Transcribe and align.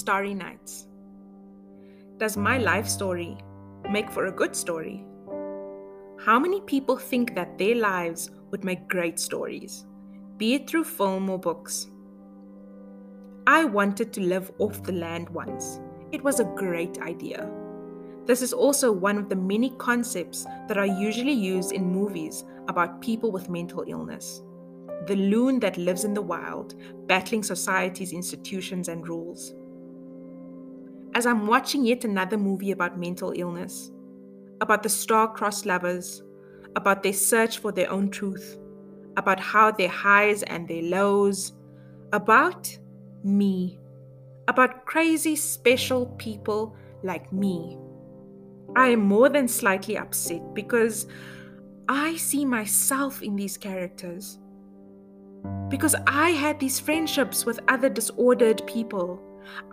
Starry 0.00 0.32
Nights. 0.32 0.86
Does 2.16 2.38
my 2.38 2.56
life 2.56 2.88
story 2.88 3.36
make 3.90 4.10
for 4.10 4.26
a 4.26 4.32
good 4.32 4.56
story? 4.56 5.04
How 6.24 6.38
many 6.38 6.62
people 6.62 6.96
think 6.96 7.34
that 7.34 7.58
their 7.58 7.74
lives 7.74 8.30
would 8.50 8.64
make 8.64 8.88
great 8.88 9.20
stories, 9.20 9.84
be 10.38 10.54
it 10.54 10.70
through 10.70 10.84
film 10.84 11.28
or 11.28 11.38
books? 11.38 11.88
I 13.46 13.64
wanted 13.64 14.10
to 14.14 14.22
live 14.22 14.50
off 14.58 14.82
the 14.82 14.92
land 14.92 15.28
once. 15.28 15.80
It 16.12 16.24
was 16.24 16.40
a 16.40 16.52
great 16.56 16.98
idea. 17.02 17.50
This 18.24 18.40
is 18.40 18.54
also 18.54 18.90
one 18.90 19.18
of 19.18 19.28
the 19.28 19.36
many 19.36 19.68
concepts 19.76 20.46
that 20.66 20.78
are 20.78 20.86
usually 20.86 21.32
used 21.32 21.72
in 21.72 21.84
movies 21.84 22.44
about 22.68 23.02
people 23.02 23.30
with 23.30 23.50
mental 23.50 23.84
illness. 23.86 24.40
The 25.06 25.16
loon 25.16 25.60
that 25.60 25.76
lives 25.76 26.04
in 26.04 26.14
the 26.14 26.22
wild, 26.22 26.76
battling 27.06 27.42
society's 27.42 28.14
institutions 28.14 28.88
and 28.88 29.06
rules. 29.06 29.52
As 31.14 31.26
I'm 31.26 31.46
watching 31.46 31.84
yet 31.84 32.04
another 32.04 32.38
movie 32.38 32.70
about 32.70 32.98
mental 32.98 33.32
illness, 33.34 33.90
about 34.60 34.82
the 34.82 34.88
star-crossed 34.88 35.66
lovers, 35.66 36.22
about 36.76 37.02
their 37.02 37.12
search 37.12 37.58
for 37.58 37.72
their 37.72 37.90
own 37.90 38.10
truth, 38.10 38.58
about 39.16 39.40
how 39.40 39.72
their 39.72 39.88
highs 39.88 40.44
and 40.44 40.68
their 40.68 40.82
lows, 40.82 41.52
about 42.12 42.78
me, 43.24 43.78
about 44.46 44.86
crazy 44.86 45.34
special 45.34 46.06
people 46.18 46.76
like 47.02 47.32
me. 47.32 47.76
I 48.76 48.88
am 48.88 49.00
more 49.00 49.28
than 49.28 49.48
slightly 49.48 49.98
upset 49.98 50.54
because 50.54 51.08
I 51.88 52.16
see 52.16 52.44
myself 52.44 53.20
in 53.20 53.34
these 53.34 53.56
characters. 53.56 54.38
Because 55.68 55.96
I 56.06 56.30
had 56.30 56.60
these 56.60 56.78
friendships 56.78 57.44
with 57.44 57.58
other 57.66 57.88
disordered 57.88 58.64
people 58.66 59.20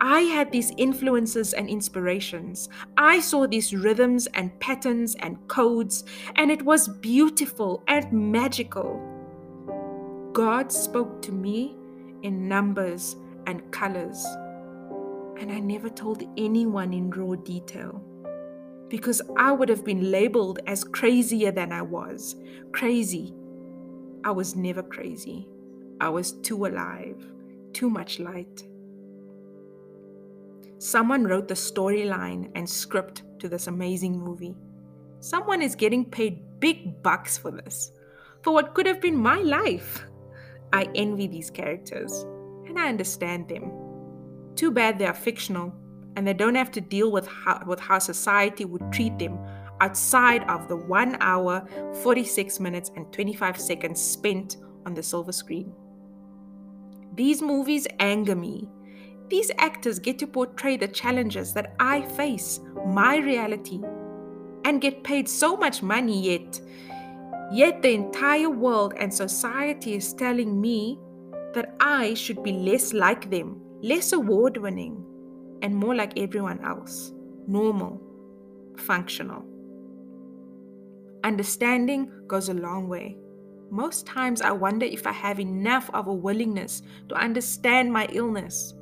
I 0.00 0.20
had 0.20 0.50
these 0.50 0.72
influences 0.76 1.52
and 1.54 1.68
inspirations. 1.68 2.68
I 2.96 3.20
saw 3.20 3.46
these 3.46 3.74
rhythms 3.74 4.26
and 4.34 4.58
patterns 4.60 5.14
and 5.16 5.36
codes, 5.48 6.04
and 6.36 6.50
it 6.50 6.62
was 6.62 6.88
beautiful 6.88 7.82
and 7.88 8.12
magical. 8.12 9.00
God 10.32 10.70
spoke 10.70 11.22
to 11.22 11.32
me 11.32 11.76
in 12.22 12.48
numbers 12.48 13.16
and 13.46 13.70
colors, 13.72 14.24
and 15.38 15.50
I 15.50 15.60
never 15.60 15.88
told 15.88 16.22
anyone 16.36 16.92
in 16.92 17.10
raw 17.10 17.34
detail 17.36 18.02
because 18.88 19.20
I 19.36 19.52
would 19.52 19.68
have 19.68 19.84
been 19.84 20.10
labeled 20.10 20.60
as 20.66 20.84
crazier 20.84 21.52
than 21.52 21.72
I 21.72 21.82
was. 21.82 22.36
Crazy. 22.72 23.34
I 24.24 24.30
was 24.30 24.56
never 24.56 24.82
crazy. 24.82 25.48
I 26.00 26.08
was 26.08 26.32
too 26.32 26.66
alive, 26.66 27.24
too 27.72 27.90
much 27.90 28.18
light. 28.18 28.67
Someone 30.78 31.24
wrote 31.24 31.48
the 31.48 31.54
storyline 31.54 32.52
and 32.54 32.68
script 32.68 33.24
to 33.40 33.48
this 33.48 33.66
amazing 33.66 34.16
movie. 34.16 34.54
Someone 35.18 35.60
is 35.60 35.74
getting 35.74 36.04
paid 36.04 36.60
big 36.60 37.02
bucks 37.02 37.36
for 37.36 37.50
this, 37.50 37.90
for 38.42 38.54
what 38.54 38.74
could 38.74 38.86
have 38.86 39.00
been 39.00 39.16
my 39.16 39.40
life. 39.40 40.04
I 40.72 40.88
envy 40.94 41.26
these 41.26 41.50
characters, 41.50 42.24
and 42.66 42.78
I 42.78 42.88
understand 42.88 43.48
them. 43.48 43.72
Too 44.54 44.70
bad 44.70 44.98
they 44.98 45.06
are 45.06 45.14
fictional, 45.14 45.74
and 46.14 46.26
they 46.26 46.34
don't 46.34 46.54
have 46.54 46.70
to 46.72 46.80
deal 46.80 47.10
with 47.10 47.26
how, 47.26 47.60
with 47.66 47.80
how 47.80 47.98
society 47.98 48.64
would 48.64 48.92
treat 48.92 49.18
them 49.18 49.36
outside 49.80 50.44
of 50.44 50.68
the 50.68 50.76
1 50.76 51.16
hour, 51.20 51.66
46 52.02 52.60
minutes, 52.60 52.92
and 52.94 53.12
25 53.12 53.60
seconds 53.60 54.00
spent 54.00 54.58
on 54.86 54.94
the 54.94 55.02
silver 55.02 55.32
screen. 55.32 55.72
These 57.14 57.42
movies 57.42 57.88
anger 57.98 58.36
me 58.36 58.68
these 59.30 59.50
actors 59.58 59.98
get 59.98 60.18
to 60.20 60.26
portray 60.26 60.76
the 60.76 60.88
challenges 60.88 61.52
that 61.54 61.74
I 61.78 62.02
face, 62.02 62.60
my 62.86 63.18
reality, 63.18 63.80
and 64.64 64.80
get 64.80 65.04
paid 65.04 65.28
so 65.28 65.56
much 65.56 65.82
money 65.82 66.20
yet. 66.20 66.60
Yet 67.52 67.82
the 67.82 67.92
entire 67.92 68.50
world 68.50 68.94
and 68.98 69.12
society 69.12 69.94
is 69.94 70.12
telling 70.12 70.60
me 70.60 70.98
that 71.54 71.74
I 71.80 72.14
should 72.14 72.42
be 72.42 72.52
less 72.52 72.92
like 72.92 73.30
them, 73.30 73.60
less 73.82 74.12
award 74.12 74.56
winning, 74.56 75.04
and 75.62 75.74
more 75.74 75.94
like 75.94 76.18
everyone 76.18 76.64
else 76.64 77.12
normal, 77.46 77.98
functional. 78.76 79.42
Understanding 81.24 82.12
goes 82.26 82.50
a 82.50 82.54
long 82.54 82.88
way. 82.88 83.16
Most 83.70 84.06
times, 84.06 84.42
I 84.42 84.52
wonder 84.52 84.84
if 84.86 85.06
I 85.06 85.12
have 85.12 85.40
enough 85.40 85.90
of 85.94 86.06
a 86.06 86.12
willingness 86.12 86.82
to 87.08 87.14
understand 87.14 87.92
my 87.92 88.06
illness 88.12 88.74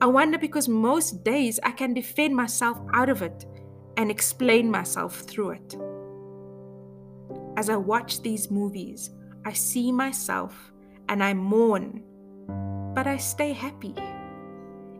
I 0.00 0.06
wonder 0.06 0.38
because 0.38 0.68
most 0.68 1.24
days 1.24 1.58
I 1.64 1.72
can 1.72 1.92
defend 1.92 2.36
myself 2.36 2.78
out 2.94 3.08
of 3.08 3.20
it 3.22 3.46
and 3.96 4.10
explain 4.10 4.70
myself 4.70 5.20
through 5.22 5.50
it. 5.50 5.76
As 7.56 7.68
I 7.68 7.76
watch 7.76 8.22
these 8.22 8.48
movies, 8.48 9.10
I 9.44 9.52
see 9.52 9.90
myself 9.90 10.72
and 11.08 11.24
I 11.24 11.34
mourn, 11.34 12.04
but 12.94 13.08
I 13.08 13.16
stay 13.16 13.52
happy. 13.52 13.96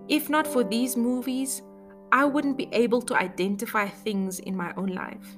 If 0.08 0.28
not 0.28 0.48
for 0.48 0.64
these 0.64 0.96
movies, 0.96 1.62
I 2.10 2.24
wouldn't 2.24 2.56
be 2.56 2.68
able 2.72 3.02
to 3.02 3.14
identify 3.14 3.86
things 3.86 4.40
in 4.40 4.56
my 4.56 4.72
own 4.76 4.88
life. 4.88 5.36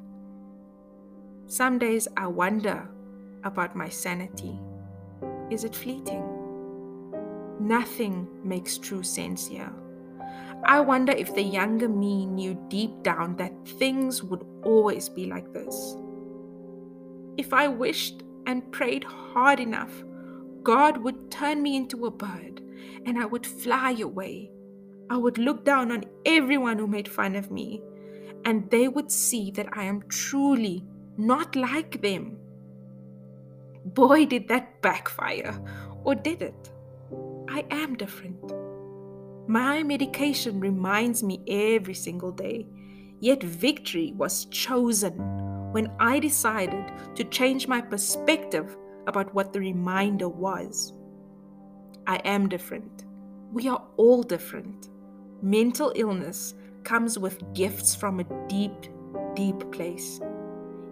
Some 1.48 1.78
days 1.78 2.08
I 2.16 2.28
wonder 2.28 2.88
about 3.44 3.76
my 3.76 3.90
sanity. 3.90 4.58
Is 5.50 5.64
it 5.64 5.74
fleeting? 5.74 6.39
Nothing 7.60 8.26
makes 8.42 8.78
true 8.78 9.02
sense 9.02 9.46
here. 9.46 9.70
I 10.64 10.80
wonder 10.80 11.12
if 11.12 11.34
the 11.34 11.42
younger 11.42 11.88
me 11.88 12.24
knew 12.24 12.58
deep 12.68 13.02
down 13.02 13.36
that 13.36 13.52
things 13.68 14.22
would 14.22 14.44
always 14.62 15.10
be 15.10 15.26
like 15.26 15.52
this. 15.52 15.96
If 17.36 17.52
I 17.52 17.68
wished 17.68 18.22
and 18.46 18.72
prayed 18.72 19.04
hard 19.04 19.60
enough, 19.60 19.92
God 20.62 20.98
would 20.98 21.30
turn 21.30 21.62
me 21.62 21.76
into 21.76 22.06
a 22.06 22.10
bird 22.10 22.62
and 23.04 23.18
I 23.18 23.26
would 23.26 23.46
fly 23.46 23.94
away. 24.00 24.50
I 25.10 25.18
would 25.18 25.36
look 25.36 25.64
down 25.64 25.92
on 25.92 26.04
everyone 26.24 26.78
who 26.78 26.86
made 26.86 27.08
fun 27.08 27.34
of 27.34 27.50
me, 27.50 27.82
and 28.44 28.70
they 28.70 28.88
would 28.88 29.10
see 29.10 29.50
that 29.52 29.68
I 29.76 29.84
am 29.84 30.02
truly 30.08 30.84
not 31.16 31.56
like 31.56 32.00
them. 32.00 32.38
Boy, 33.84 34.24
did 34.26 34.48
that 34.48 34.80
backfire, 34.82 35.60
or 36.04 36.14
did 36.14 36.42
it? 36.42 36.70
I 37.52 37.64
am 37.72 37.96
different. 37.96 38.52
My 39.48 39.82
medication 39.82 40.60
reminds 40.60 41.24
me 41.24 41.42
every 41.48 41.94
single 41.94 42.30
day, 42.30 42.68
yet 43.18 43.42
victory 43.42 44.12
was 44.16 44.44
chosen 44.46 45.14
when 45.72 45.90
I 45.98 46.20
decided 46.20 46.92
to 47.16 47.24
change 47.24 47.66
my 47.66 47.80
perspective 47.80 48.76
about 49.08 49.34
what 49.34 49.52
the 49.52 49.58
reminder 49.58 50.28
was. 50.28 50.92
I 52.06 52.18
am 52.18 52.48
different. 52.48 53.04
We 53.52 53.66
are 53.66 53.82
all 53.96 54.22
different. 54.22 54.88
Mental 55.42 55.92
illness 55.96 56.54
comes 56.84 57.18
with 57.18 57.52
gifts 57.52 57.96
from 57.96 58.20
a 58.20 58.46
deep, 58.46 58.86
deep 59.34 59.72
place. 59.72 60.20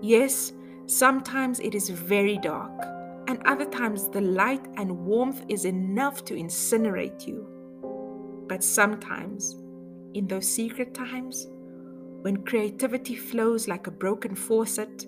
Yes, 0.00 0.52
sometimes 0.86 1.60
it 1.60 1.76
is 1.76 1.88
very 1.88 2.38
dark 2.38 2.97
and 3.28 3.42
other 3.44 3.66
times 3.66 4.08
the 4.08 4.22
light 4.22 4.66
and 4.78 4.90
warmth 4.90 5.44
is 5.48 5.66
enough 5.66 6.24
to 6.24 6.34
incinerate 6.34 7.26
you. 7.26 7.46
But 8.48 8.64
sometimes, 8.64 9.54
in 10.14 10.26
those 10.26 10.48
secret 10.48 10.94
times, 10.94 11.46
when 12.22 12.42
creativity 12.44 13.14
flows 13.14 13.68
like 13.68 13.86
a 13.86 13.90
broken 13.90 14.34
faucet, 14.34 15.06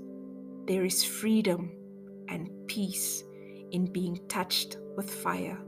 there 0.67 0.85
is 0.85 1.03
freedom 1.03 1.73
and 2.29 2.51
peace 2.67 3.25
in 3.73 3.91
being 3.91 4.21
touched 4.29 4.77
with 4.97 5.11
fire. 5.11 5.59